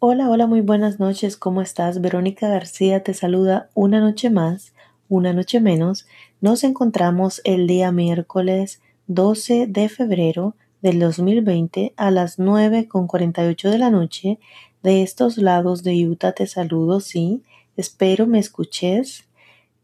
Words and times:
Hola, 0.00 0.30
hola, 0.30 0.46
muy 0.46 0.60
buenas 0.60 1.00
noches. 1.00 1.36
¿Cómo 1.36 1.60
estás? 1.60 2.00
Verónica 2.00 2.46
García 2.46 3.02
te 3.02 3.14
saluda 3.14 3.68
una 3.74 3.98
noche 3.98 4.30
más, 4.30 4.72
una 5.08 5.32
noche 5.32 5.58
menos. 5.58 6.06
Nos 6.40 6.62
encontramos 6.62 7.40
el 7.42 7.66
día 7.66 7.90
miércoles 7.90 8.80
12 9.08 9.66
de 9.66 9.88
febrero 9.88 10.54
del 10.82 11.00
2020 11.00 11.94
a 11.96 12.12
las 12.12 12.38
9 12.38 12.86
con 12.86 13.08
48 13.08 13.70
de 13.70 13.78
la 13.78 13.90
noche. 13.90 14.38
De 14.84 15.02
estos 15.02 15.36
lados 15.36 15.82
de 15.82 16.06
Utah 16.06 16.30
te 16.30 16.46
saludo, 16.46 17.00
sí. 17.00 17.42
Espero 17.76 18.28
me 18.28 18.38
escuches, 18.38 19.24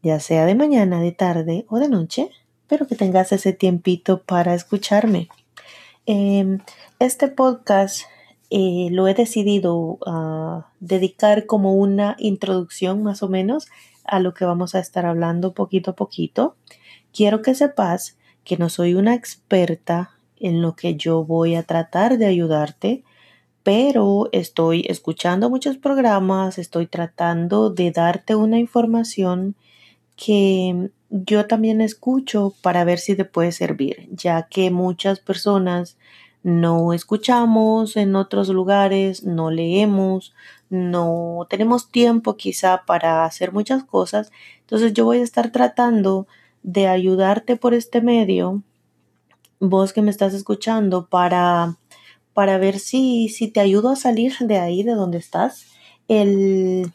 ya 0.01 0.21
sea 0.21 0.45
de 0.45 0.55
mañana, 0.55 1.01
de 1.01 1.11
tarde 1.11 1.65
o 1.67 1.77
de 1.77 1.89
noche, 1.89 2.29
pero 2.67 2.87
que 2.87 2.95
tengas 2.95 3.33
ese 3.33 3.51
tiempito 3.51 4.21
para 4.21 4.53
escucharme. 4.53 5.27
Em, 6.05 6.59
este 6.99 7.27
podcast 7.27 8.03
eh, 8.57 8.87
lo 8.89 9.05
he 9.09 9.13
decidido 9.13 9.75
uh, 9.75 10.63
dedicar 10.79 11.45
como 11.45 11.73
una 11.73 12.15
introducción 12.17 13.03
más 13.03 13.21
o 13.21 13.27
menos 13.27 13.67
a 14.05 14.21
lo 14.21 14.33
que 14.33 14.45
vamos 14.45 14.75
a 14.75 14.79
estar 14.79 15.05
hablando 15.05 15.53
poquito 15.53 15.91
a 15.91 15.95
poquito. 15.97 16.55
Quiero 17.11 17.41
que 17.41 17.53
sepas 17.53 18.17
que 18.45 18.55
no 18.55 18.69
soy 18.69 18.93
una 18.93 19.13
experta 19.13 20.11
en 20.37 20.61
lo 20.61 20.73
que 20.77 20.95
yo 20.95 21.25
voy 21.25 21.55
a 21.55 21.63
tratar 21.63 22.17
de 22.17 22.27
ayudarte, 22.27 23.03
pero 23.61 24.29
estoy 24.31 24.85
escuchando 24.87 25.49
muchos 25.49 25.75
programas, 25.75 26.57
estoy 26.57 26.87
tratando 26.87 27.71
de 27.71 27.91
darte 27.91 28.35
una 28.35 28.57
información 28.57 29.57
que 30.15 30.91
yo 31.09 31.45
también 31.45 31.81
escucho 31.81 32.53
para 32.61 32.85
ver 32.85 32.99
si 32.99 33.17
te 33.17 33.25
puede 33.25 33.51
servir, 33.51 34.07
ya 34.13 34.47
que 34.47 34.71
muchas 34.71 35.19
personas 35.19 35.97
no 36.45 36.93
escuchamos 36.93 37.97
en 37.97 38.15
otros 38.15 38.49
lugares, 38.49 39.23
no 39.23 39.49
leemos, 39.49 40.35
no 40.69 41.47
tenemos 41.49 41.89
tiempo 41.89 42.37
quizá 42.37 42.83
para 42.85 43.25
hacer 43.25 43.51
muchas 43.51 43.83
cosas. 43.83 44.31
Entonces 44.59 44.93
yo 44.93 45.05
voy 45.05 45.17
a 45.17 45.23
estar 45.23 45.51
tratando 45.51 46.27
de 46.61 46.87
ayudarte 46.87 47.55
por 47.55 47.73
este 47.73 47.99
medio, 47.99 48.61
vos 49.59 49.91
que 49.91 50.03
me 50.03 50.11
estás 50.11 50.35
escuchando, 50.35 51.07
para, 51.07 51.77
para 52.35 52.59
ver 52.59 52.77
si, 52.77 53.27
si 53.29 53.47
te 53.47 53.59
ayudo 53.59 53.89
a 53.89 53.95
salir 53.95 54.35
de 54.39 54.59
ahí, 54.59 54.83
de 54.83 54.93
donde 54.93 55.17
estás. 55.17 55.65
El, 56.07 56.93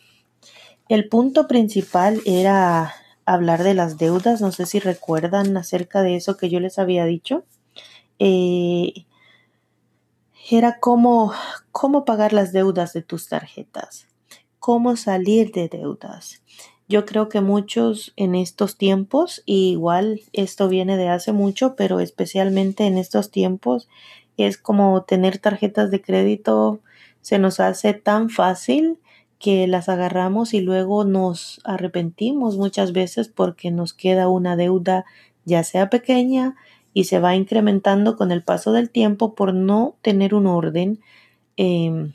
el 0.89 1.09
punto 1.09 1.49
principal 1.49 2.21
era 2.25 2.95
hablar 3.27 3.65
de 3.65 3.75
las 3.75 3.99
deudas. 3.99 4.41
No 4.41 4.53
sé 4.53 4.67
si 4.67 4.79
recuerdan 4.79 5.57
acerca 5.57 6.03
de 6.03 6.15
eso 6.15 6.37
que 6.37 6.51
yo 6.51 6.61
les 6.61 6.79
había 6.79 7.05
dicho. 7.05 7.43
Eh, 8.21 9.07
era 10.51 10.79
cómo, 10.81 11.33
cómo 11.73 12.05
pagar 12.05 12.33
las 12.33 12.53
deudas 12.53 12.93
de 12.93 13.03
tus 13.03 13.29
tarjetas, 13.29 14.09
cómo 14.59 14.97
salir 14.97 15.53
de 15.53 15.69
deudas. 15.69 16.43
Yo 16.89 17.07
creo 17.07 17.29
que 17.29 17.41
muchos 17.41 18.13
en 18.17 18.35
estos 18.35 18.77
tiempos, 18.77 19.43
y 19.47 19.71
igual 19.71 20.23
esto 20.33 20.69
viene 20.69 20.97
de 20.97 21.09
hace 21.09 21.33
mucho, 21.33 21.77
pero 21.77 22.01
especialmente 22.01 22.87
en 22.87 22.99
estos 22.99 23.31
tiempos, 23.31 23.89
es 24.37 24.59
como 24.59 25.03
tener 25.05 25.39
tarjetas 25.39 25.91
de 25.91 26.03
crédito 26.03 26.81
se 27.21 27.39
nos 27.39 27.61
hace 27.61 27.93
tan 27.95 28.31
fácil 28.31 28.99
que 29.39 29.67
las 29.67 29.89
agarramos 29.89 30.53
y 30.53 30.61
luego 30.61 31.05
nos 31.05 31.61
arrepentimos 31.65 32.57
muchas 32.57 32.93
veces 32.93 33.29
porque 33.29 33.71
nos 33.71 33.95
queda 33.95 34.29
una 34.29 34.57
deuda 34.57 35.05
ya 35.45 35.65
sea 35.65 35.91
pequeña 35.91 36.57
y 36.93 37.05
se 37.05 37.21
va 37.21 37.37
incrementando 37.37 38.17
con 38.17 38.33
el 38.33 38.43
paso 38.43 38.73
del 38.73 38.91
tiempo 38.91 39.35
por 39.35 39.55
no 39.55 39.97
tener 40.03 40.35
un 40.35 40.47
orden 40.47 41.01
em, 41.57 42.15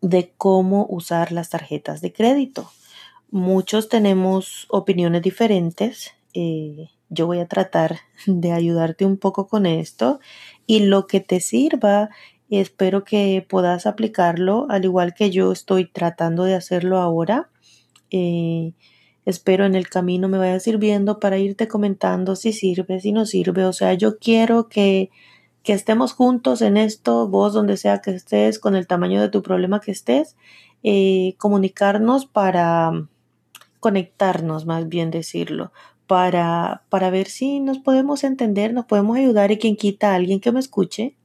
de 0.00 0.32
cómo 0.36 0.86
usar 0.88 1.32
las 1.32 1.50
tarjetas 1.50 2.00
de 2.00 2.12
crédito. 2.12 2.70
Muchos 3.30 3.88
tenemos 3.88 4.66
opiniones 4.68 5.22
diferentes. 5.22 6.12
Eh, 6.34 6.88
yo 7.08 7.26
voy 7.26 7.40
a 7.40 7.48
tratar 7.48 7.98
de 8.26 8.52
ayudarte 8.52 9.04
un 9.04 9.16
poco 9.16 9.46
con 9.46 9.66
esto 9.66 10.20
y 10.66 10.80
lo 10.80 11.06
que 11.06 11.20
te 11.20 11.40
sirva, 11.40 12.10
espero 12.50 13.04
que 13.04 13.44
puedas 13.48 13.86
aplicarlo 13.86 14.66
al 14.70 14.84
igual 14.84 15.14
que 15.14 15.30
yo 15.30 15.52
estoy 15.52 15.86
tratando 15.90 16.44
de 16.44 16.54
hacerlo 16.54 16.98
ahora. 16.98 17.50
Eh, 18.10 18.74
Espero 19.26 19.66
en 19.66 19.74
el 19.74 19.88
camino 19.88 20.28
me 20.28 20.38
vaya 20.38 20.60
sirviendo 20.60 21.18
para 21.18 21.36
irte 21.36 21.66
comentando 21.66 22.36
si 22.36 22.52
sirve, 22.52 23.00
si 23.00 23.12
no 23.12 23.26
sirve. 23.26 23.64
O 23.66 23.72
sea, 23.72 23.92
yo 23.94 24.18
quiero 24.18 24.68
que, 24.68 25.10
que 25.64 25.72
estemos 25.72 26.12
juntos 26.12 26.62
en 26.62 26.76
esto, 26.76 27.28
vos 27.28 27.52
donde 27.52 27.76
sea 27.76 28.00
que 28.00 28.12
estés, 28.12 28.60
con 28.60 28.76
el 28.76 28.86
tamaño 28.86 29.20
de 29.20 29.28
tu 29.28 29.42
problema 29.42 29.80
que 29.80 29.90
estés, 29.90 30.36
eh, 30.84 31.34
comunicarnos 31.38 32.24
para 32.26 33.08
conectarnos, 33.80 34.64
más 34.64 34.88
bien 34.88 35.10
decirlo, 35.10 35.72
para, 36.06 36.84
para 36.88 37.10
ver 37.10 37.26
si 37.26 37.58
nos 37.58 37.80
podemos 37.80 38.22
entender, 38.22 38.72
nos 38.72 38.86
podemos 38.86 39.16
ayudar 39.18 39.50
y 39.50 39.58
quien 39.58 39.74
quita 39.74 40.12
a 40.12 40.14
alguien 40.14 40.38
que 40.38 40.52
me 40.52 40.60
escuche. 40.60 41.16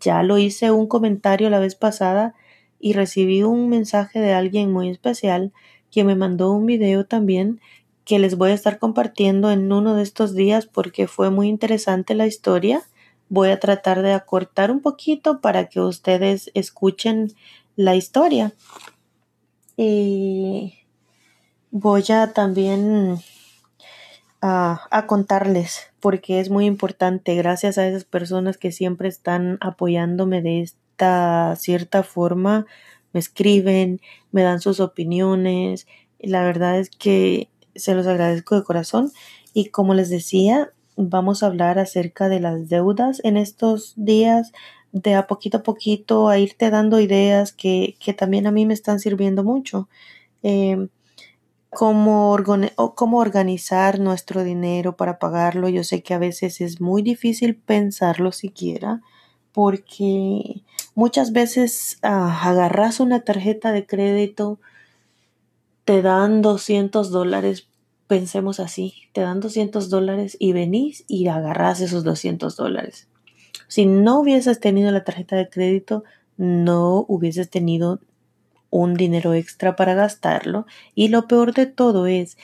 Ya 0.00 0.22
lo 0.22 0.38
hice 0.38 0.70
un 0.70 0.86
comentario 0.86 1.50
la 1.50 1.58
vez 1.58 1.74
pasada 1.74 2.34
y 2.80 2.94
recibí 2.94 3.42
un 3.42 3.68
mensaje 3.68 4.20
de 4.20 4.32
alguien 4.32 4.72
muy 4.72 4.88
especial 4.88 5.52
quien 5.92 6.06
me 6.06 6.16
mandó 6.16 6.50
un 6.52 6.66
video 6.66 7.04
también 7.04 7.60
que 8.04 8.18
les 8.18 8.36
voy 8.36 8.50
a 8.50 8.54
estar 8.54 8.78
compartiendo 8.78 9.50
en 9.50 9.70
uno 9.70 9.94
de 9.94 10.02
estos 10.02 10.34
días 10.34 10.66
porque 10.66 11.06
fue 11.06 11.30
muy 11.30 11.48
interesante 11.48 12.14
la 12.14 12.26
historia. 12.26 12.82
Voy 13.28 13.50
a 13.50 13.60
tratar 13.60 14.02
de 14.02 14.12
acortar 14.12 14.70
un 14.70 14.80
poquito 14.80 15.40
para 15.40 15.68
que 15.68 15.80
ustedes 15.80 16.50
escuchen 16.54 17.32
la 17.76 17.94
historia. 17.94 18.54
Y 19.76 20.74
voy 21.70 22.04
a 22.10 22.32
también 22.32 23.18
a, 24.40 24.88
a, 24.90 25.06
contarles 25.06 25.92
porque 26.00 26.40
es 26.40 26.50
muy 26.50 26.66
importante 26.66 27.34
gracias 27.36 27.78
a 27.78 27.86
esas 27.86 28.04
personas 28.04 28.58
que 28.58 28.72
siempre 28.72 29.08
están 29.08 29.58
apoyándome 29.60 30.42
de 30.42 30.60
esta 30.62 31.54
cierta 31.56 32.02
forma 32.02 32.66
me 33.12 33.20
escriben, 33.20 34.00
me 34.30 34.42
dan 34.42 34.60
sus 34.60 34.80
opiniones. 34.80 35.86
La 36.18 36.44
verdad 36.44 36.78
es 36.78 36.90
que 36.90 37.48
se 37.74 37.94
los 37.94 38.06
agradezco 38.06 38.56
de 38.56 38.64
corazón. 38.64 39.10
Y 39.54 39.66
como 39.66 39.94
les 39.94 40.08
decía, 40.10 40.72
vamos 40.96 41.42
a 41.42 41.46
hablar 41.46 41.78
acerca 41.78 42.28
de 42.28 42.40
las 42.40 42.68
deudas 42.68 43.20
en 43.24 43.36
estos 43.36 43.94
días, 43.96 44.52
de 44.92 45.14
a 45.14 45.26
poquito 45.26 45.58
a 45.58 45.62
poquito, 45.62 46.28
a 46.28 46.38
irte 46.38 46.70
dando 46.70 47.00
ideas 47.00 47.52
que, 47.52 47.96
que 47.98 48.12
también 48.12 48.46
a 48.46 48.52
mí 48.52 48.66
me 48.66 48.74
están 48.74 49.00
sirviendo 49.00 49.44
mucho. 49.44 49.88
Eh, 50.42 50.88
cómo, 51.72 52.36
cómo 52.94 53.18
organizar 53.18 53.98
nuestro 53.98 54.44
dinero 54.44 54.96
para 54.96 55.18
pagarlo. 55.18 55.68
Yo 55.68 55.84
sé 55.84 56.02
que 56.02 56.14
a 56.14 56.18
veces 56.18 56.60
es 56.60 56.80
muy 56.80 57.02
difícil 57.02 57.56
pensarlo 57.56 58.32
siquiera 58.32 59.00
porque 59.52 60.62
muchas 60.94 61.32
veces 61.32 61.98
ah, 62.02 62.48
agarras 62.48 63.00
una 63.00 63.20
tarjeta 63.20 63.72
de 63.72 63.86
crédito, 63.86 64.60
te 65.84 66.02
dan 66.02 66.42
200 66.42 67.10
dólares, 67.10 67.68
pensemos 68.06 68.60
así, 68.60 68.94
te 69.12 69.22
dan 69.22 69.40
200 69.40 69.90
dólares 69.90 70.36
y 70.38 70.52
venís 70.52 71.04
y 71.08 71.26
agarras 71.28 71.80
esos 71.80 72.04
200 72.04 72.56
dólares. 72.56 73.08
Si 73.68 73.86
no 73.86 74.20
hubieses 74.20 74.60
tenido 74.60 74.90
la 74.90 75.04
tarjeta 75.04 75.36
de 75.36 75.48
crédito, 75.48 76.04
no 76.36 77.04
hubieses 77.08 77.50
tenido 77.50 78.00
un 78.70 78.94
dinero 78.94 79.34
extra 79.34 79.76
para 79.76 79.94
gastarlo 79.94 80.66
y 80.94 81.08
lo 81.08 81.26
peor 81.28 81.52
de 81.52 81.66
todo 81.66 82.06
es 82.06 82.38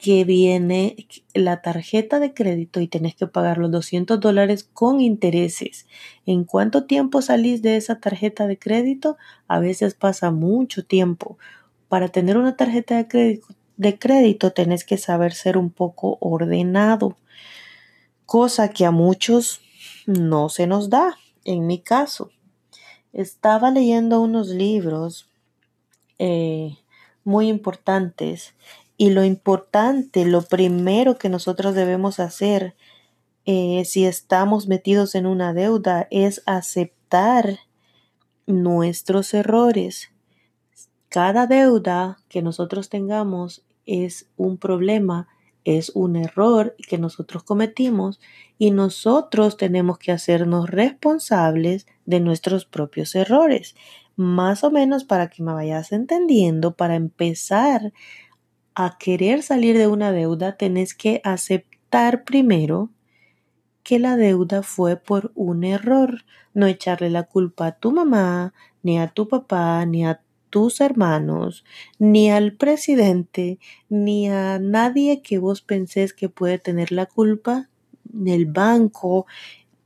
que 0.00 0.24
viene 0.24 1.06
la 1.34 1.60
tarjeta 1.60 2.20
de 2.20 2.32
crédito 2.32 2.80
y 2.80 2.88
tenés 2.88 3.14
que 3.14 3.26
pagar 3.26 3.58
los 3.58 3.70
200 3.70 4.18
dólares 4.18 4.64
con 4.64 5.00
intereses. 5.00 5.86
¿En 6.24 6.44
cuánto 6.44 6.84
tiempo 6.84 7.20
salís 7.20 7.60
de 7.60 7.76
esa 7.76 8.00
tarjeta 8.00 8.46
de 8.46 8.58
crédito? 8.58 9.18
A 9.46 9.60
veces 9.60 9.94
pasa 9.94 10.30
mucho 10.30 10.86
tiempo. 10.86 11.36
Para 11.88 12.08
tener 12.08 12.38
una 12.38 12.56
tarjeta 12.56 12.96
de 12.96 13.08
crédito, 13.08 13.48
de 13.76 13.98
crédito 13.98 14.52
tenés 14.52 14.84
que 14.84 14.96
saber 14.96 15.34
ser 15.34 15.58
un 15.58 15.70
poco 15.70 16.16
ordenado, 16.20 17.16
cosa 18.24 18.70
que 18.70 18.86
a 18.86 18.90
muchos 18.90 19.60
no 20.06 20.48
se 20.48 20.66
nos 20.66 20.88
da. 20.88 21.18
En 21.44 21.66
mi 21.66 21.78
caso, 21.78 22.30
estaba 23.12 23.70
leyendo 23.70 24.20
unos 24.22 24.48
libros 24.48 25.28
eh, 26.18 26.76
muy 27.24 27.48
importantes 27.48 28.54
y 29.00 29.08
lo 29.08 29.24
importante, 29.24 30.26
lo 30.26 30.42
primero 30.42 31.16
que 31.16 31.30
nosotros 31.30 31.74
debemos 31.74 32.20
hacer 32.20 32.76
eh, 33.46 33.86
si 33.86 34.04
estamos 34.04 34.68
metidos 34.68 35.14
en 35.14 35.24
una 35.24 35.54
deuda 35.54 36.06
es 36.10 36.42
aceptar 36.44 37.60
nuestros 38.46 39.32
errores. 39.32 40.10
Cada 41.08 41.46
deuda 41.46 42.18
que 42.28 42.42
nosotros 42.42 42.90
tengamos 42.90 43.64
es 43.86 44.28
un 44.36 44.58
problema, 44.58 45.28
es 45.64 45.92
un 45.94 46.16
error 46.16 46.76
que 46.86 46.98
nosotros 46.98 47.42
cometimos 47.42 48.20
y 48.58 48.70
nosotros 48.70 49.56
tenemos 49.56 49.96
que 49.96 50.12
hacernos 50.12 50.68
responsables 50.68 51.86
de 52.04 52.20
nuestros 52.20 52.66
propios 52.66 53.14
errores. 53.14 53.74
más 54.16 54.64
o 54.64 54.70
menos 54.70 55.04
para 55.04 55.30
que 55.30 55.42
me 55.42 55.54
vayas 55.54 55.92
entendiendo, 55.92 56.74
para 56.74 56.94
empezar 56.94 57.94
a 58.74 58.96
querer 58.98 59.42
salir 59.42 59.76
de 59.76 59.86
una 59.86 60.12
deuda, 60.12 60.56
tenés 60.56 60.94
que 60.94 61.20
aceptar 61.24 62.24
primero 62.24 62.90
que 63.82 63.98
la 63.98 64.16
deuda 64.16 64.62
fue 64.62 64.96
por 64.96 65.32
un 65.34 65.64
error. 65.64 66.24
No 66.54 66.66
echarle 66.66 67.10
la 67.10 67.24
culpa 67.24 67.66
a 67.66 67.78
tu 67.78 67.92
mamá, 67.92 68.54
ni 68.82 68.98
a 68.98 69.08
tu 69.08 69.28
papá, 69.28 69.84
ni 69.86 70.04
a 70.04 70.20
tus 70.50 70.80
hermanos, 70.80 71.64
ni 71.98 72.30
al 72.30 72.52
presidente, 72.52 73.58
ni 73.88 74.28
a 74.28 74.58
nadie 74.58 75.22
que 75.22 75.38
vos 75.38 75.62
pensés 75.62 76.12
que 76.12 76.28
puede 76.28 76.58
tener 76.58 76.92
la 76.92 77.06
culpa, 77.06 77.68
el 78.26 78.46
banco, 78.46 79.26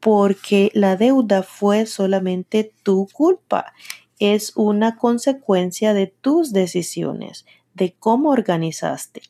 porque 0.00 0.70
la 0.74 0.96
deuda 0.96 1.42
fue 1.42 1.86
solamente 1.86 2.72
tu 2.82 3.08
culpa. 3.12 3.72
Es 4.18 4.52
una 4.56 4.96
consecuencia 4.96 5.92
de 5.94 6.06
tus 6.06 6.52
decisiones, 6.52 7.46
de 7.74 7.94
cómo 7.98 8.30
organizaste. 8.30 9.22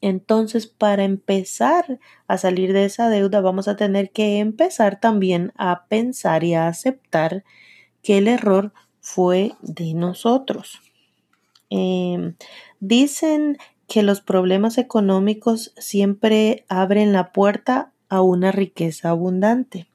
Entonces, 0.00 0.66
para 0.66 1.04
empezar 1.04 1.98
a 2.26 2.38
salir 2.38 2.72
de 2.72 2.86
esa 2.86 3.10
deuda, 3.10 3.40
vamos 3.40 3.68
a 3.68 3.76
tener 3.76 4.10
que 4.10 4.38
empezar 4.38 4.98
también 4.98 5.52
a 5.56 5.84
pensar 5.88 6.42
y 6.44 6.54
a 6.54 6.68
aceptar 6.68 7.44
que 8.02 8.18
el 8.18 8.28
error 8.28 8.72
fue 9.00 9.52
de 9.60 9.92
nosotros. 9.94 10.80
Em, 11.68 12.34
dicen 12.80 13.58
que 13.86 14.02
los 14.02 14.20
problemas 14.20 14.78
económicos 14.78 15.72
siempre 15.76 16.64
abren 16.68 17.12
la 17.12 17.32
puerta 17.32 17.92
a 18.08 18.22
una 18.22 18.52
riqueza 18.52 19.10
abundante. 19.10 19.88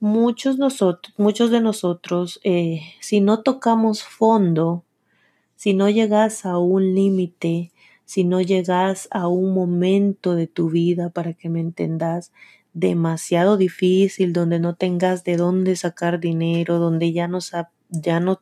Muchos, 0.00 0.58
nosotros, 0.58 1.14
muchos 1.18 1.50
de 1.50 1.60
nosotros, 1.60 2.40
eh, 2.42 2.80
si 3.00 3.20
no 3.20 3.42
tocamos 3.42 4.02
fondo, 4.02 4.84
si 5.60 5.74
no 5.74 5.90
llegas 5.90 6.46
a 6.46 6.56
un 6.56 6.94
límite, 6.94 7.70
si 8.06 8.24
no 8.24 8.40
llegas 8.40 9.08
a 9.10 9.28
un 9.28 9.52
momento 9.52 10.34
de 10.34 10.46
tu 10.46 10.70
vida, 10.70 11.10
para 11.10 11.34
que 11.34 11.50
me 11.50 11.60
entendas, 11.60 12.32
demasiado 12.72 13.58
difícil, 13.58 14.32
donde 14.32 14.58
no 14.58 14.74
tengas 14.74 15.22
de 15.22 15.36
dónde 15.36 15.76
sacar 15.76 16.18
dinero, 16.18 16.78
donde 16.78 17.12
ya 17.12 17.28
no, 17.28 17.40
ya 17.90 18.20
no 18.20 18.40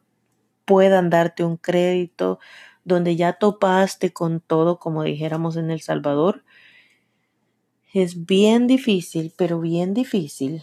puedan 0.64 1.10
darte 1.10 1.42
un 1.42 1.56
crédito, 1.56 2.38
donde 2.84 3.16
ya 3.16 3.32
topaste 3.32 4.12
con 4.12 4.38
todo, 4.38 4.78
como 4.78 5.02
dijéramos 5.02 5.56
en 5.56 5.72
El 5.72 5.80
Salvador, 5.80 6.44
es 7.92 8.26
bien 8.26 8.68
difícil, 8.68 9.34
pero 9.36 9.58
bien 9.58 9.92
difícil. 9.92 10.62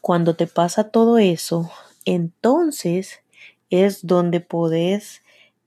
Cuando 0.00 0.34
te 0.34 0.48
pasa 0.48 0.90
todo 0.90 1.18
eso, 1.18 1.70
entonces 2.04 3.20
es 3.70 4.04
donde 4.04 4.40
podés 4.40 5.21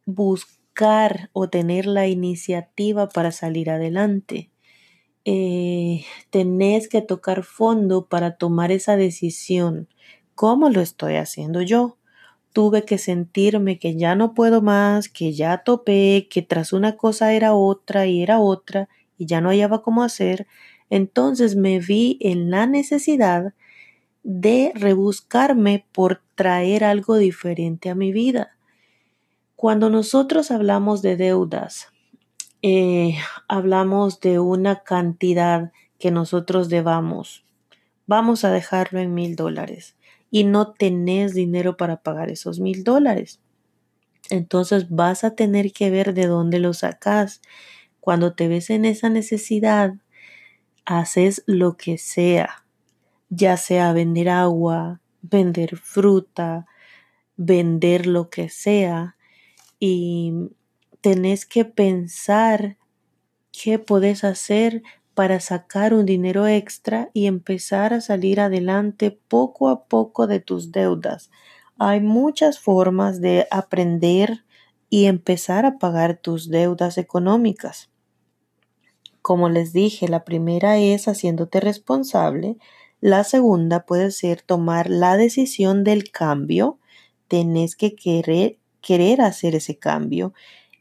buscar 0.06 1.30
o 1.34 1.50
tener 1.50 1.86
la 1.86 2.08
iniciativa 2.08 3.10
para 3.10 3.32
salir 3.32 3.70
adelante. 3.70 4.52
Eh, 5.26 6.06
tenés 6.30 6.88
que 6.88 7.02
tocar 7.02 7.44
fondo 7.44 8.08
para 8.08 8.38
tomar 8.38 8.72
esa 8.72 8.96
decisión. 8.98 9.88
¿Cómo 10.36 10.70
lo 10.70 10.82
estoy 10.82 11.16
haciendo 11.16 11.62
yo? 11.62 11.98
Tuve 12.54 12.86
que 12.86 12.98
sentirme 12.98 13.80
que 13.80 13.96
ya 13.98 14.16
no 14.16 14.34
puedo 14.34 14.62
más, 14.62 15.10
que 15.10 15.34
ya 15.34 15.60
topé, 15.64 16.28
que 16.30 16.42
tras 16.42 16.74
una 16.74 16.98
cosa 16.98 17.34
era 17.34 17.54
otra 17.56 18.08
y 18.08 18.22
era 18.24 18.40
otra 18.40 18.90
y 19.18 19.26
ya 19.28 19.42
no 19.42 19.50
hallaba 19.50 19.82
cómo 19.84 20.04
hacer. 20.04 20.48
Entonces 20.90 21.56
me 21.56 21.80
vi 21.80 22.18
en 22.22 22.52
la 22.52 22.68
necesidad 22.68 23.54
de 24.24 24.72
rebuscarme 24.76 25.86
por 25.94 26.22
traer 26.36 26.84
algo 26.84 27.18
diferente 27.18 27.90
a 27.90 27.96
mi 27.96 28.12
vida. 28.12 28.55
Cuando 29.66 29.90
nosotros 29.90 30.52
hablamos 30.52 31.02
de 31.02 31.18
deudas, 31.18 31.88
eh, 32.62 33.18
hablamos 33.48 34.20
de 34.20 34.38
una 34.38 34.84
cantidad 34.84 35.72
que 35.98 36.12
nosotros 36.12 36.70
debamos. 36.70 37.44
Vamos 38.06 38.46
a 38.46 38.52
dejarlo 38.52 39.00
en 39.00 39.16
mil 39.16 39.36
dólares 39.36 39.96
y 40.30 40.44
no 40.44 40.74
tenés 40.74 41.34
dinero 41.34 41.78
para 41.78 42.04
pagar 42.04 42.30
esos 42.30 42.60
mil 42.60 42.84
dólares. 42.84 43.40
Entonces 44.30 44.92
vas 44.92 45.24
a 45.24 45.34
tener 45.34 45.72
que 45.72 45.90
ver 45.90 46.14
de 46.14 46.28
dónde 46.28 46.60
lo 46.60 46.76
sacas. 46.76 47.42
Cuando 48.00 48.36
te 48.36 48.48
ves 48.48 48.70
en 48.70 48.86
esa 48.86 49.10
necesidad, 49.10 49.96
haces 50.86 51.42
lo 51.48 51.76
que 51.76 51.98
sea, 51.98 52.64
ya 53.30 53.58
sea 53.58 53.94
vender 53.94 54.30
agua, 54.30 55.02
vender 55.24 55.76
fruta, 55.76 56.68
vender 57.36 58.06
lo 58.06 58.30
que 58.30 58.50
sea, 58.50 59.16
y 59.80 60.34
tenés 61.02 61.46
que 61.46 61.66
pensar 61.66 62.78
qué 63.52 63.80
podés 63.80 64.24
hacer 64.24 64.84
para 65.14 65.40
sacar 65.40 65.94
un 65.94 66.06
dinero 66.06 66.46
extra 66.46 67.10
y 67.14 67.26
empezar 67.28 67.94
a 67.94 68.02
salir 68.02 68.40
adelante 68.42 69.12
poco 69.12 69.70
a 69.70 69.86
poco 69.86 70.28
de 70.28 70.40
tus 70.40 70.72
deudas. 70.72 71.32
Hay 71.78 72.02
muchas 72.02 72.60
formas 72.60 73.22
de 73.22 73.48
aprender 73.50 74.44
y 74.90 75.06
empezar 75.06 75.66
a 75.66 75.78
pagar 75.78 76.18
tus 76.18 76.50
deudas 76.50 76.98
económicas. 76.98 77.90
Como 79.22 79.50
les 79.50 79.74
dije, 79.74 80.08
la 80.08 80.24
primera 80.24 80.78
es 80.78 81.08
haciéndote 81.08 81.60
responsable. 81.60 82.58
La 83.02 83.24
segunda 83.24 83.86
puede 83.86 84.12
ser 84.12 84.42
tomar 84.42 84.90
la 84.90 85.18
decisión 85.18 85.84
del 85.84 86.12
cambio. 86.12 86.78
Tenés 87.28 87.76
que 87.76 87.96
querer 87.96 88.60
querer 88.86 89.22
hacer 89.22 89.56
ese 89.56 89.80
cambio. 89.80 90.34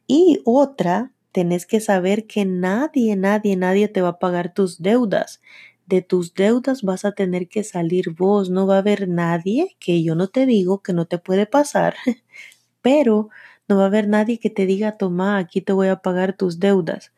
Y 0.06 0.42
otra, 0.44 1.12
tenés 1.32 1.64
que 1.64 1.80
saber 1.80 2.26
que 2.26 2.44
nadie, 2.44 3.16
nadie, 3.16 3.56
nadie 3.56 3.88
te 3.88 4.02
va 4.02 4.10
a 4.10 4.18
pagar 4.18 4.52
tus 4.52 4.82
deudas. 4.82 5.40
De 5.86 6.02
tus 6.02 6.34
deudas 6.34 6.82
vas 6.82 7.06
a 7.06 7.12
tener 7.12 7.48
que 7.48 7.64
salir 7.64 8.10
vos. 8.10 8.50
No 8.50 8.66
va 8.66 8.76
a 8.76 8.78
haber 8.80 9.08
nadie 9.08 9.74
que 9.80 10.02
yo 10.02 10.14
no 10.14 10.28
te 10.28 10.44
digo 10.44 10.82
que 10.82 10.92
no 10.92 11.06
te 11.06 11.16
puede 11.16 11.46
pasar, 11.46 11.96
pero 12.82 13.30
no 13.68 13.78
va 13.78 13.84
a 13.84 13.86
haber 13.86 14.06
nadie 14.06 14.38
que 14.38 14.50
te 14.50 14.66
diga, 14.66 14.98
toma, 14.98 15.38
aquí 15.38 15.62
te 15.62 15.72
voy 15.72 15.88
a 15.88 16.02
pagar 16.02 16.36
tus 16.36 16.60
deudas. 16.60 17.10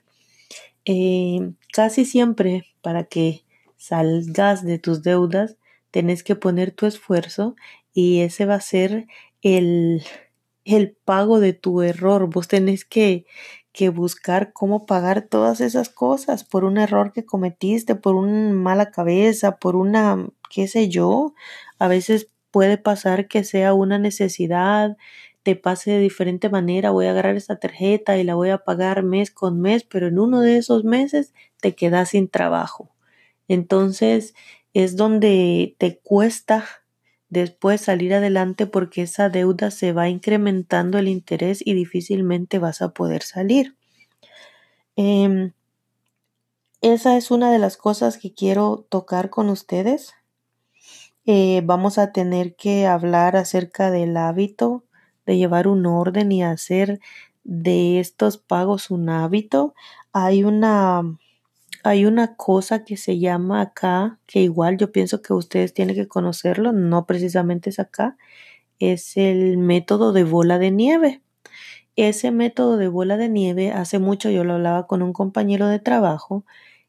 Eh, 0.85 1.53
casi 1.73 2.05
siempre 2.05 2.65
para 2.81 3.05
que 3.05 3.45
salgas 3.77 4.65
de 4.65 4.79
tus 4.79 5.03
deudas, 5.03 5.57
tenés 5.91 6.23
que 6.23 6.37
poner 6.37 6.71
tu 6.71 6.87
esfuerzo 6.87 7.57
y 7.93 8.21
ese 8.21 8.47
va 8.47 8.55
a 8.55 8.61
ser 8.61 9.09
el, 9.43 10.03
el 10.67 10.97
pago 11.05 11.41
de 11.41 11.53
tu 11.55 11.83
error. 11.83 12.29
Vos 12.29 12.49
tenés 12.49 12.85
que, 12.85 13.25
que 13.73 13.89
buscar 13.89 14.53
cómo 14.53 14.85
pagar 14.85 15.23
todas 15.23 15.61
esas 15.61 15.89
cosas 15.89 16.45
por 16.45 16.65
un 16.65 16.77
error 16.77 17.13
que 17.13 17.25
cometiste, 17.25 17.95
por 17.95 18.17
una 18.17 18.53
mala 18.53 18.91
cabeza, 18.91 19.59
por 19.59 19.77
una, 19.77 20.29
qué 20.51 20.69
sé 20.69 20.89
yo. 20.89 21.35
A 21.79 21.89
veces 21.89 22.29
puede 22.51 22.79
pasar 22.79 23.29
que 23.29 23.45
sea 23.45 23.75
una 23.75 23.99
necesidad, 23.99 24.97
te 25.43 25.55
pase 25.55 25.93
de 25.93 26.01
diferente 26.01 26.49
manera, 26.49 26.91
voy 26.91 27.07
a 27.07 27.11
agarrar 27.11 27.37
esta 27.37 27.61
tarjeta 27.61 28.19
y 28.19 28.25
la 28.25 28.35
voy 28.35 28.51
a 28.51 28.65
pagar 28.65 29.05
mes 29.05 29.31
con 29.31 29.61
mes, 29.61 29.85
pero 29.85 30.09
en 30.09 30.19
uno 30.19 30.41
de 30.41 30.57
esos 30.59 30.83
meses 30.83 31.33
te 31.61 31.77
quedas 31.77 32.11
sin 32.11 32.29
trabajo. 32.29 32.91
Entonces 33.47 34.35
es 34.75 34.97
donde 34.97 35.77
te 35.79 35.99
cuesta 36.01 36.65
después 37.29 37.81
salir 37.81 38.15
adelante 38.15 38.67
porque 38.67 39.03
esa 39.03 39.29
deuda 39.29 39.71
se 39.71 39.93
va 39.93 40.09
incrementando 40.09 40.99
el 40.99 41.09
interés 41.09 41.61
y 41.65 41.75
difícilmente 41.75 42.59
vas 42.59 42.83
a 42.83 42.91
poder 42.91 43.23
salir. 43.23 43.77
Em, 44.97 45.53
esa 46.81 47.17
es 47.17 47.31
una 47.31 47.51
de 47.51 47.59
las 47.59 47.77
cosas 47.77 48.19
que 48.19 48.33
quiero 48.33 48.87
tocar 48.89 49.31
con 49.31 49.49
ustedes. 49.49 50.15
Eh, 51.25 51.63
vamos 51.65 51.99
a 51.99 52.13
tener 52.13 52.55
que 52.55 52.87
hablar 52.87 53.37
acerca 53.37 53.91
del 53.91 54.17
hábito 54.17 54.85
de 55.27 55.37
llevar 55.37 55.67
un 55.69 55.85
orden 55.87 56.31
y 56.31 56.43
hacer 56.45 57.01
de 57.43 58.01
estos 58.01 58.39
pagos 58.39 58.91
un 58.91 59.09
hábito. 59.09 59.75
Hay 60.13 60.45
una 60.45 61.03
hay 61.87 62.07
una 62.07 62.37
cosa 62.37 62.85
que 62.85 62.97
se 62.97 63.19
llama 63.19 63.61
acá, 63.61 64.19
que 64.27 64.41
igual 64.43 64.77
yo 64.77 64.93
pienso 64.93 65.23
que 65.23 65.33
ustedes 65.33 65.75
tienen 65.75 65.97
que 65.97 66.09
conocerlo, 66.09 66.73
no 66.73 67.07
precisamente 67.07 67.71
es 67.71 67.79
acá, 67.79 68.17
es 68.79 69.17
el 69.17 69.59
método 69.59 70.13
de 70.13 70.25
bola 70.25 70.59
de 70.59 70.71
nieve. 70.73 71.23
Ese 71.97 72.31
método 72.31 72.77
de 72.77 72.89
bola 72.89 73.17
de 73.17 73.29
nieve, 73.29 73.73
hace 73.73 73.99
mucho 73.99 74.31
yo 74.31 74.45
lo 74.45 74.55
hablaba 74.55 74.87
con 74.87 75.03
un 75.03 75.13
compañero 75.13 75.69
de 75.69 75.79
trabajo, 75.81 76.45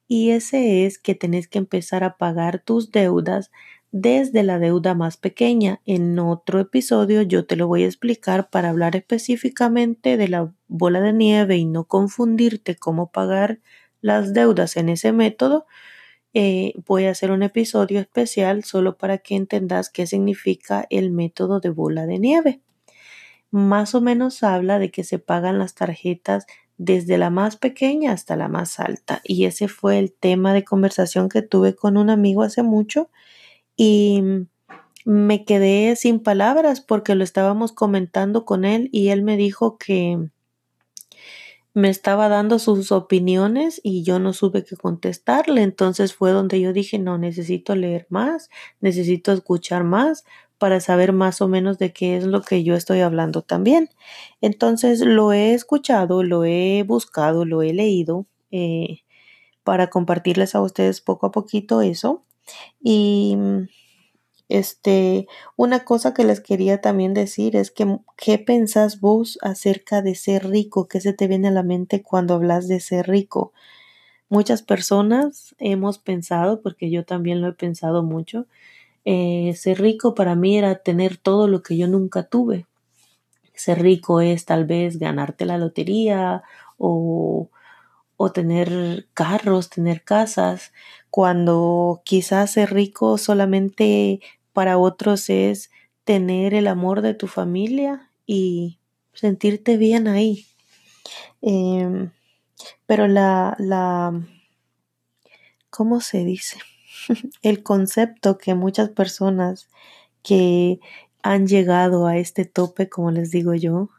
y 0.08 0.32
ese 0.32 0.86
es 0.86 1.00
que 1.00 1.16
tenés 1.16 1.48
que 1.48 1.60
empezar 1.60 2.04
a 2.04 2.18
pagar 2.18 2.60
tus 2.60 2.92
deudas 2.92 3.52
desde 3.92 4.44
la 4.44 4.60
deuda 4.60 4.96
más 4.96 5.18
pequeña. 5.18 5.82
En 5.86 6.20
otro 6.20 6.60
episodio 6.60 7.22
yo 7.22 7.46
te 7.46 7.56
lo 7.56 7.68
voy 7.68 7.84
a 7.84 7.88
explicar 7.88 8.50
para 8.50 8.70
hablar 8.70 8.96
específicamente 8.96 10.18
de 10.18 10.28
la 10.28 10.54
bola 10.68 11.02
de 11.02 11.14
nieve 11.14 11.58
y 11.58 11.66
no 11.66 11.86
confundirte 11.86 12.76
cómo 12.76 13.12
pagar 13.12 13.60
las 14.02 14.34
deudas 14.34 14.78
en 14.78 14.90
ese 14.90 15.12
método, 15.12 15.66
eh, 16.34 16.74
voy 16.86 17.06
a 17.06 17.12
hacer 17.12 17.32
un 17.32 17.44
episodio 17.44 18.00
especial 18.00 18.64
solo 18.64 18.98
para 18.98 19.18
que 19.20 19.36
entendas 19.36 19.90
qué 19.90 20.08
significa 20.08 20.86
el 20.90 21.12
método 21.12 21.60
de 21.60 21.70
bola 21.70 22.06
de 22.06 22.20
nieve. 22.20 22.62
más 23.52 23.96
o 23.96 24.02
menos 24.02 24.44
habla 24.44 24.80
de 24.80 24.92
que 24.92 25.04
se 25.04 25.20
pagan 25.20 25.60
las 25.60 25.76
tarjetas 25.76 26.46
desde 26.78 27.18
la 27.18 27.30
más 27.30 27.56
pequeña 27.58 28.12
hasta 28.14 28.36
la 28.36 28.48
más 28.50 28.80
alta. 28.80 29.22
Y 29.24 29.46
ese 29.46 29.68
fue 29.68 30.00
el 30.00 30.14
tema 30.14 30.54
de 30.54 30.64
conversación 30.64 31.30
que 31.30 31.42
tuve 31.42 31.76
con 31.76 31.98
un 31.98 32.10
amigo 32.10 32.44
hace 32.44 32.64
mucho 32.64 33.10
y 33.78 34.24
me 35.06 35.46
quedé 35.46 35.96
sin 35.96 36.20
palabras 36.22 36.82
porque 36.82 37.16
lo 37.16 37.24
estábamos 37.24 37.72
comentando 37.72 38.46
con 38.46 38.66
él 38.66 38.90
y 38.92 39.10
él 39.10 39.24
me 39.24 39.38
dijo 39.38 39.78
que 39.78 40.30
me 41.78 41.90
estaba 41.90 42.28
dando 42.28 42.58
sus 42.58 42.92
opiniones 42.92 43.80
y 43.84 44.02
yo 44.04 44.18
no 44.18 44.34
supe 44.34 44.64
qué 44.64 44.76
contestarle. 44.76 45.62
Entonces 45.62 46.16
fue 46.16 46.32
donde 46.32 46.60
yo 46.60 46.74
dije, 46.74 46.98
no, 46.98 47.20
necesito 47.20 47.76
leer 47.76 48.08
más, 48.10 48.50
necesito 48.82 49.32
escuchar 49.32 49.84
más 49.84 50.26
para 50.58 50.80
saber 50.80 51.14
más 51.14 51.40
o 51.40 51.48
menos 51.48 51.78
de 51.78 51.94
qué 51.94 52.18
es 52.18 52.26
lo 52.26 52.42
que 52.42 52.64
yo 52.64 52.74
estoy 52.74 53.02
hablando 53.02 53.44
también. 53.44 53.90
Entonces 54.42 55.02
lo 55.02 55.34
he 55.34 55.54
escuchado, 55.54 56.24
lo 56.24 56.46
he 56.46 56.84
buscado, 56.84 57.46
lo 57.46 57.62
he 57.62 57.74
leído 57.74 58.26
eh, 58.50 59.02
para 59.64 59.92
compartirles 59.92 60.56
a 60.56 60.62
ustedes 60.62 61.00
poco 61.00 61.28
a 61.28 61.32
poquito 61.32 61.84
eso. 61.84 62.24
Y 62.82 63.38
este, 64.50 65.28
una 65.56 65.84
cosa 65.84 66.14
que 66.14 66.24
les 66.24 66.40
quería 66.40 66.82
también 66.82 67.14
decir 67.14 67.56
es 67.56 67.72
que, 67.72 68.00
¿qué 68.16 68.40
pensás 68.40 69.02
vos 69.02 69.38
acerca 69.42 70.02
de 70.02 70.16
ser 70.16 70.50
rico? 70.50 70.88
¿Qué 70.88 71.02
se 71.02 71.14
te 71.14 71.28
viene 71.28 71.50
a 71.50 71.52
la 71.52 71.64
mente 71.64 72.02
cuando 72.02 72.36
hablas 72.36 72.68
de 72.68 72.80
ser 72.80 73.08
rico? 73.08 73.54
Muchas 74.30 74.62
personas 74.62 75.56
hemos 75.58 76.00
pensado, 76.00 76.62
porque 76.62 76.90
yo 76.90 77.06
también 77.06 77.42
lo 77.42 77.50
he 77.50 77.54
pensado 77.54 78.04
mucho, 78.04 78.48
eh, 79.06 79.54
ser 79.56 79.82
rico 79.82 80.16
para 80.16 80.36
mí 80.36 80.58
era 80.58 80.76
tener 80.80 81.18
todo 81.18 81.48
lo 81.48 81.64
que 81.64 81.78
yo 81.78 81.88
nunca 81.88 82.24
tuve. 82.24 82.66
Ser 83.54 83.82
rico 83.82 84.22
es 84.22 84.46
tal 84.46 84.66
vez 84.66 85.00
ganarte 85.00 85.46
la 85.46 85.58
lotería 85.58 86.44
o, 86.78 87.50
o 88.18 88.32
tener 88.32 89.08
carros, 89.14 89.70
tener 89.70 90.04
casas, 90.04 90.74
cuando 91.10 92.02
quizás 92.04 92.52
ser 92.52 92.74
rico 92.74 93.18
solamente 93.18 94.20
para 94.58 94.80
otros 94.80 95.30
es 95.30 95.70
tener 96.04 96.56
el 96.56 96.66
amor 96.66 97.04
de 97.04 97.14
tu 97.14 97.28
familia 97.28 98.10
y 98.26 98.80
sentirte 99.14 99.78
bien 99.78 100.08
ahí. 100.08 100.48
Em, 101.44 102.10
pero 102.88 103.08
la, 103.08 103.56
la, 103.60 104.20
¿cómo 105.70 106.02
se 106.02 106.26
dice? 106.26 106.58
el 107.44 107.62
concepto 107.62 108.40
que 108.40 108.56
muchas 108.56 108.90
personas 108.90 109.70
que 110.24 110.80
han 111.22 111.46
llegado 111.46 112.08
a 112.08 112.18
este 112.18 112.46
tope, 112.46 112.90
como 112.90 113.12
les 113.12 113.30
digo 113.30 113.54
yo, 113.54 113.92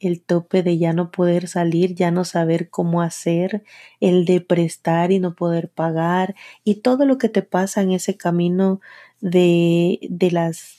el 0.00 0.22
tope 0.22 0.62
de 0.62 0.78
ya 0.78 0.94
no 0.94 1.10
poder 1.10 1.46
salir, 1.46 1.94
ya 1.94 2.10
no 2.10 2.24
saber 2.24 2.70
cómo 2.70 3.02
hacer, 3.02 3.64
el 4.00 4.24
de 4.24 4.40
prestar 4.40 5.12
y 5.12 5.20
no 5.20 5.34
poder 5.34 5.68
pagar 5.68 6.34
y 6.64 6.76
todo 6.76 7.04
lo 7.04 7.18
que 7.18 7.28
te 7.28 7.42
pasa 7.42 7.82
en 7.82 7.92
ese 7.92 8.16
camino 8.16 8.80
de, 9.20 9.98
de 10.10 10.30
las 10.30 10.78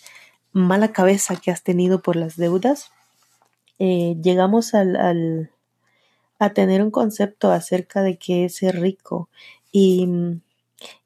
mala 0.54 0.92
cabeza 0.92 1.36
que 1.36 1.52
has 1.52 1.64
tenido 1.64 2.02
por 2.02 2.16
las 2.16 2.38
deudas, 2.38 2.92
eh, 3.80 4.16
llegamos 4.22 4.74
al, 4.74 5.52
a 6.40 6.54
tener 6.54 6.82
un 6.84 6.92
concepto 6.92 7.52
acerca 7.52 8.02
de 8.04 8.18
qué 8.18 8.46
es 8.46 8.56
ser 8.56 8.80
rico 8.80 9.30
y, 9.72 10.08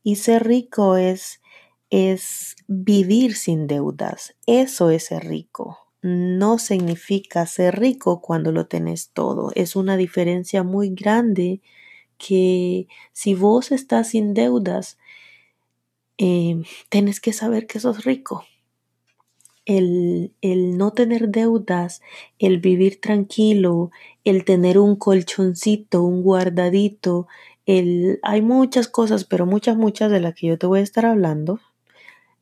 y 0.04 0.16
ser 0.18 0.46
rico 0.48 0.98
es, 0.98 1.42
es 1.90 2.56
vivir 2.68 3.36
sin 3.36 3.68
deudas, 3.68 4.36
eso 4.46 4.90
es 4.90 5.06
ser 5.06 5.26
rico. 5.28 5.80
No 6.04 6.58
significa 6.58 7.46
ser 7.46 7.80
rico 7.80 8.22
cuando 8.22 8.52
lo 8.52 8.66
tenés 8.66 9.12
todo. 9.12 9.52
Es 9.54 9.76
una 9.76 9.98
diferencia 9.98 10.64
muy 10.64 10.90
grande 10.90 11.62
que 12.18 12.88
si 13.14 13.36
vos 13.36 13.72
estás 13.72 14.10
sin 14.10 14.34
deudas, 14.34 14.98
eh, 16.22 16.62
que 17.22 17.34
saber 17.34 17.66
que 17.66 17.80
sos 17.80 18.06
rico. 18.06 18.46
El, 19.66 20.34
el, 20.42 20.78
no 20.78 20.92
tener 20.92 21.30
deudas, 21.30 22.02
el 22.40 22.60
vivir 22.60 23.02
tranquilo, 23.02 23.92
el 24.24 24.46
tener 24.46 24.78
un 24.78 24.96
colchoncito, 24.96 26.04
un 26.04 26.22
guardadito, 26.22 27.28
el, 27.66 28.20
hay 28.24 28.42
muchas 28.42 28.88
cosas, 28.88 29.26
pero 29.26 29.46
muchas, 29.46 29.78
muchas 29.78 30.12
de 30.12 30.20
las 30.20 30.36
que 30.36 30.48
yo 30.48 30.58
te 30.60 30.68
voy 30.68 30.82
a 30.82 30.84
estar 30.84 31.06
hablando. 31.06 31.60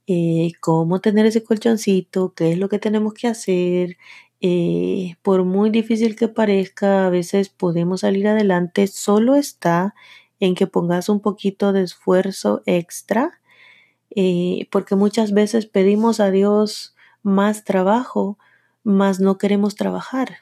Eh, 0.07 0.53
cómo 0.59 0.99
tener 1.01 1.25
ese 1.25 1.43
colchoncito, 1.43 2.33
qué 2.33 2.51
es 2.51 2.57
lo 2.57 2.67
que 2.67 2.79
tenemos 2.79 3.13
que 3.13 3.27
hacer. 3.27 3.97
Eh, 4.41 5.15
por 5.21 5.45
muy 5.45 5.69
difícil 5.69 6.15
que 6.15 6.27
parezca, 6.29 7.05
a 7.05 7.09
veces 7.09 7.49
podemos 7.49 8.01
salir 8.01 8.27
adelante. 8.27 8.87
Solo 8.87 9.35
está 9.35 9.93
en 10.39 10.55
que 10.55 10.67
pongas 10.67 11.09
un 11.09 11.21
poquito 11.21 11.73
de 11.73 11.83
esfuerzo 11.83 12.61
extra 12.65 13.38
eh, 14.15 14.67
porque 14.71 14.95
muchas 14.95 15.33
veces 15.33 15.65
pedimos 15.65 16.19
a 16.19 16.31
Dios 16.31 16.95
más 17.23 17.63
trabajo, 17.63 18.37
más 18.83 19.19
no 19.19 19.37
queremos 19.37 19.75
trabajar. 19.75 20.39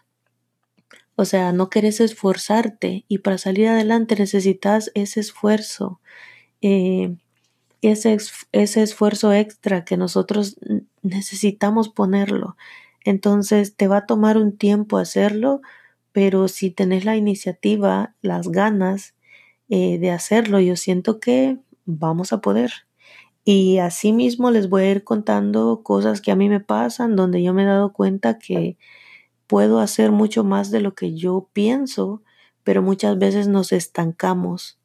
O 1.16 1.26
sea, 1.26 1.52
no 1.52 1.70
querés 1.70 2.00
esforzarte 2.00 3.04
y 3.08 3.20
para 3.20 3.38
salir 3.38 3.68
adelante 3.68 4.16
necesitas 4.16 4.92
ese 4.94 5.20
esfuerzo, 5.20 6.00
eh, 6.62 7.16
ese, 7.82 8.18
ese 8.52 8.84
esfuerzo 8.84 9.34
extra 9.34 9.84
que 9.86 9.98
nosotros 9.98 10.58
necesitamos 11.02 11.90
ponerlo. 11.90 12.56
Entonces 13.04 13.76
te 13.76 13.88
va 13.88 13.98
a 13.98 14.06
tomar 14.06 14.38
un 14.38 14.58
tiempo 14.58 14.98
hacerlo, 14.98 15.62
pero 16.12 16.48
si 16.48 16.72
tenés 16.72 17.06
la 17.06 17.16
iniciativa, 17.16 18.16
las 18.22 18.50
ganas 18.50 19.16
eh, 19.70 19.98
de 20.00 20.12
hacerlo, 20.12 20.60
yo 20.60 20.76
siento 20.76 21.20
que 21.20 21.58
vamos 21.86 22.34
a 22.34 22.42
poder. 22.42 22.87
Y 23.50 23.78
asimismo 23.80 24.52
les 24.52 24.68
voy 24.68 24.84
a 24.84 24.92
ir 24.92 25.04
contando 25.06 25.82
cosas 25.82 26.20
que 26.22 26.32
a 26.32 26.36
mí 26.36 26.50
me 26.50 26.60
pasan, 26.60 27.16
donde 27.16 27.42
yo 27.42 27.54
me 27.54 27.64
he 27.64 27.66
dado 27.66 27.94
cuenta 27.94 28.40
que 28.40 28.78
puedo 29.48 29.80
hacer 29.80 30.12
mucho 30.12 30.44
más 30.46 30.72
de 30.72 30.82
lo 30.82 30.96
que 30.96 31.16
yo 31.16 31.50
pienso, 31.54 32.24
pero 32.64 32.82
muchas 32.84 33.18
veces 33.20 33.48
nos 33.48 33.72
estancamos 33.74 34.80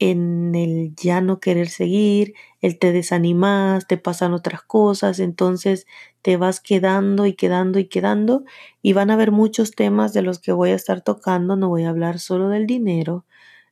en 0.00 0.54
el 0.56 0.94
ya 0.96 1.20
no 1.22 1.40
querer 1.40 1.68
seguir, 1.68 2.34
el 2.62 2.78
te 2.78 2.92
desanimas, 2.92 3.86
te 3.88 3.98
pasan 3.98 4.34
otras 4.34 4.62
cosas, 4.62 5.20
entonces 5.20 5.86
te 6.22 6.36
vas 6.38 6.60
quedando 6.60 7.26
y 7.26 7.34
quedando 7.34 7.78
y 7.80 7.86
quedando 7.88 8.44
y 8.82 8.94
van 8.94 9.10
a 9.10 9.14
haber 9.14 9.32
muchos 9.32 9.72
temas 9.72 10.12
de 10.14 10.22
los 10.22 10.40
que 10.40 10.52
voy 10.52 10.70
a 10.70 10.76
estar 10.76 11.02
tocando, 11.02 11.56
no 11.56 11.68
voy 11.70 11.84
a 11.84 11.90
hablar 11.90 12.18
solo 12.20 12.48
del 12.50 12.66
dinero, 12.66 13.26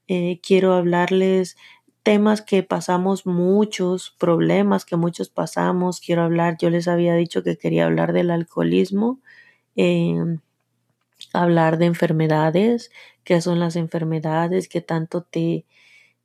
eh, 0.09 0.41
quiero 0.43 0.75
hablarles 0.75 1.57
temas 2.03 2.43
que 2.43 2.63
pasamos 2.63 3.27
muchos, 3.27 4.11
problemas 4.19 4.85
que 4.85 4.97
muchos 4.97 5.29
pasamos. 5.31 6.01
Quiero 6.01 6.23
hablar, 6.23 6.57
yo 6.61 6.71
les 6.71 6.89
había 6.89 7.15
dicho 7.15 7.43
que 7.43 7.59
quería 7.59 7.87
hablar 7.87 8.13
del 8.13 8.31
alcoholismo, 8.31 9.21
em, 9.77 10.41
hablar 11.33 11.79
de 11.79 11.87
enfermedades, 11.87 12.91
qué 13.25 13.41
son 13.41 13.59
las 13.61 13.77
enfermedades, 13.77 14.69
qué 14.69 14.81
tanto 14.81 15.23
te, 15.23 15.67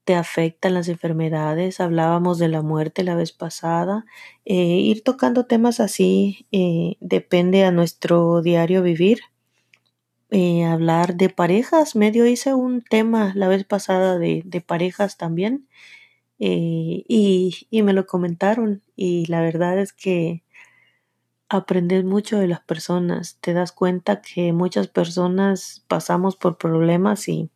te 0.05 0.15
afectan 0.15 0.74
las 0.75 0.89
enfermedades. 0.89 1.79
Hablábamos 1.82 2.39
de 2.39 2.50
la 2.50 2.62
muerte 2.63 3.03
la 3.03 3.15
vez 3.15 3.32
pasada. 3.34 4.05
Eh, 4.46 4.55
ir 4.55 5.03
tocando 5.03 5.46
temas 5.48 5.79
así 5.82 6.48
eh, 6.51 6.98
depende 7.01 7.65
a 7.65 7.72
nuestro 7.72 8.41
diario 8.44 8.84
vivir. 8.84 9.20
Eh, 10.38 10.65
hablar 10.65 11.15
de 11.15 11.30
parejas. 11.30 11.96
Medio 11.96 12.25
hice 12.25 12.54
un 12.54 12.82
tema 12.82 13.32
la 13.36 13.48
vez 13.48 13.63
pasada 13.63 14.20
de, 14.20 14.42
de 14.44 14.60
parejas 14.60 15.15
también 15.15 15.65
eh, 16.39 17.06
y, 17.08 17.68
y, 17.70 17.84
me 17.84 17.94
lo 17.94 18.06
comentaron 18.06 18.84
y 18.98 19.27
la 19.27 19.39
verdad 19.39 19.80
es 19.80 19.94
que 19.94 20.44
aprendes 21.48 22.04
mucho 22.04 22.38
de 22.38 22.48
las 22.50 22.60
personas. 22.60 23.38
Te 23.39 23.54
das 23.54 23.72
cuenta 23.72 24.22
que 24.22 24.51
muchas 24.51 24.89
personas 24.89 25.86
pasamos 25.88 26.36
por 26.36 26.58
problemas 26.58 27.30
y, 27.30 27.50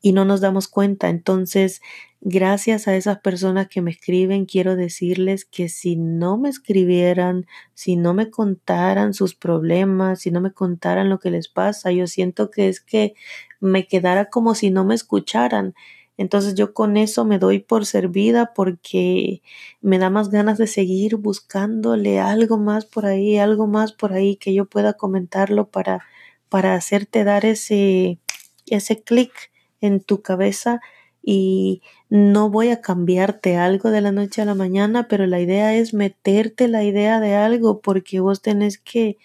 y 0.00 0.12
no 0.12 0.24
nos 0.24 0.40
damos 0.40 0.68
cuenta. 0.68 1.08
Entonces, 1.08 1.80
gracias 2.20 2.88
a 2.88 2.96
esas 2.96 3.20
personas 3.20 3.68
que 3.68 3.82
me 3.82 3.90
escriben, 3.90 4.46
quiero 4.46 4.76
decirles 4.76 5.44
que 5.44 5.68
si 5.68 5.96
no 5.96 6.38
me 6.38 6.48
escribieran, 6.48 7.46
si 7.74 7.96
no 7.96 8.14
me 8.14 8.30
contaran 8.30 9.14
sus 9.14 9.34
problemas, 9.34 10.20
si 10.20 10.30
no 10.30 10.40
me 10.40 10.52
contaran 10.52 11.08
lo 11.08 11.18
que 11.18 11.30
les 11.30 11.48
pasa, 11.48 11.92
yo 11.92 12.06
siento 12.06 12.50
que 12.50 12.68
es 12.68 12.80
que 12.80 13.14
me 13.60 13.86
quedara 13.86 14.30
como 14.30 14.54
si 14.54 14.70
no 14.70 14.84
me 14.84 14.94
escucharan. 14.94 15.74
Entonces 16.18 16.54
yo 16.54 16.72
con 16.72 16.96
eso 16.96 17.24
me 17.24 17.38
doy 17.38 17.58
por 17.58 17.84
servida 17.84 18.52
porque 18.54 19.42
me 19.82 19.98
da 19.98 20.08
más 20.10 20.30
ganas 20.30 20.58
de 20.58 20.66
seguir 20.66 21.16
buscándole 21.16 22.20
algo 22.20 22.56
más 22.58 22.86
por 22.86 23.06
ahí, 23.06 23.36
algo 23.38 23.66
más 23.66 23.92
por 23.92 24.12
ahí 24.14 24.36
que 24.36 24.54
yo 24.54 24.64
pueda 24.66 24.94
comentarlo 24.94 25.68
para, 25.68 26.04
para 26.48 26.74
hacerte 26.74 27.24
dar 27.24 27.44
ese, 27.44 28.18
ese 28.66 29.02
clic 29.02 29.32
en 29.80 30.00
tu 30.00 30.22
cabeza 30.22 30.80
y 31.22 31.82
no 32.08 32.50
voy 32.50 32.68
a 32.68 32.80
cambiarte 32.80 33.56
algo 33.56 33.90
de 33.90 34.00
la 34.00 34.12
noche 34.12 34.42
a 34.42 34.44
la 34.44 34.54
mañana, 34.54 35.08
pero 35.08 35.26
la 35.26 35.40
idea 35.40 35.74
es 35.74 35.92
meterte 35.92 36.68
la 36.68 36.84
idea 36.84 37.20
de 37.20 37.34
algo 37.34 37.80
porque 37.80 38.20
vos 38.20 38.42
tenés 38.42 38.78
que 38.78 39.18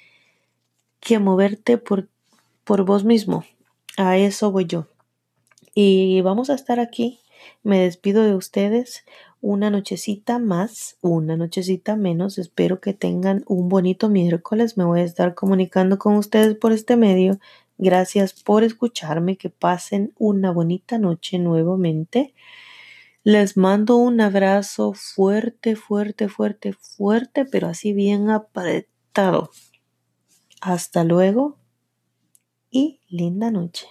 que 1.01 1.19
moverte 1.19 1.77
por, 1.77 2.07
por 2.63 2.85
vos 2.85 3.03
mismo. 3.03 3.43
A 3.97 4.17
eso 4.17 4.51
voy 4.51 4.65
yo. 4.65 4.87
Y 5.73 6.21
vamos 6.21 6.49
a 6.49 6.53
estar 6.53 6.79
aquí. 6.79 7.19
Me 7.63 7.79
despido 7.79 8.23
de 8.23 8.35
ustedes 8.35 9.03
una 9.41 9.71
nochecita 9.71 10.37
más, 10.37 10.97
una 11.01 11.35
nochecita 11.35 11.95
menos. 11.95 12.37
Espero 12.37 12.79
que 12.79 12.93
tengan 12.93 13.43
un 13.47 13.67
bonito 13.67 14.07
miércoles. 14.07 14.77
Me 14.77 14.85
voy 14.85 15.01
a 15.01 15.03
estar 15.03 15.33
comunicando 15.33 15.97
con 15.97 16.15
ustedes 16.15 16.55
por 16.55 16.71
este 16.71 16.95
medio. 16.95 17.39
Gracias 17.81 18.33
por 18.33 18.63
escucharme. 18.63 19.37
Que 19.37 19.49
pasen 19.49 20.13
una 20.19 20.51
bonita 20.51 20.99
noche 20.99 21.39
nuevamente. 21.39 22.35
Les 23.23 23.57
mando 23.57 23.97
un 23.97 24.21
abrazo 24.21 24.93
fuerte, 24.93 25.75
fuerte, 25.75 26.29
fuerte, 26.29 26.73
fuerte, 26.73 27.43
pero 27.45 27.67
así 27.67 27.91
bien 27.91 28.29
apretado. 28.29 29.49
Hasta 30.61 31.03
luego 31.03 31.57
y 32.71 33.01
linda 33.09 33.51
noche. 33.51 33.87